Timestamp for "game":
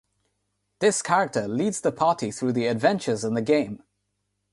3.43-3.83